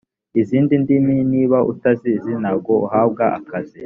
izindi 0.41 0.73
ndimi 0.83 1.15
niba 1.31 1.57
utazizi 1.71 2.31
ntago 2.41 2.73
uhabwa 2.85 3.23
akazi 3.39 3.79